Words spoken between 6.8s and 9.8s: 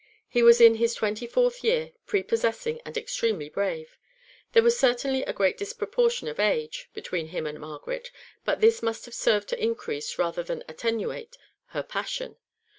between him and Margaret, but this must have served to